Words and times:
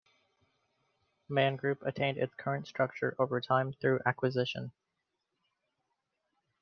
Man 1.29 1.57
Group 1.57 1.83
attained 1.83 2.17
its 2.17 2.33
current 2.33 2.65
structure 2.65 3.15
over 3.19 3.39
time 3.39 3.71
through 3.73 3.99
acquisition. 4.03 4.71